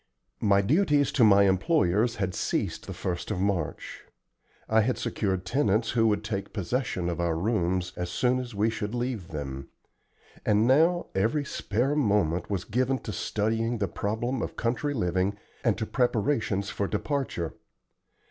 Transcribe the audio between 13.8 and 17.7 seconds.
problem of country living and to preparations for departure.